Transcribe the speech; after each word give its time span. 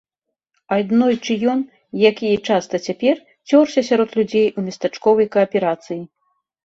Аднойчы 0.77 1.33
ён, 1.51 1.59
як 2.09 2.23
і 2.29 2.33
часта 2.53 2.75
цяпер, 2.87 3.15
цёрся 3.51 3.79
сярод 3.91 4.09
людзей 4.21 4.47
у 4.57 4.65
местачковай 4.71 5.27
кааперацыі. 5.37 6.01